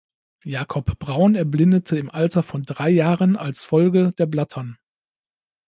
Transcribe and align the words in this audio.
Jakob 0.45 0.97
Braun 0.97 1.35
erblindete 1.35 1.95
im 1.99 2.09
Alter 2.09 2.41
von 2.41 2.63
drei 2.63 2.89
Jahren 2.89 3.37
als 3.37 3.63
Folge 3.63 4.13
der 4.17 4.25
Blattern. 4.25 4.79